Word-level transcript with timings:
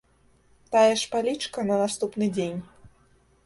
Тая 0.75 0.93
ж 1.01 1.11
палічка 1.11 1.67
на 1.69 1.79
наступны 1.85 2.33
дзень. 2.39 2.59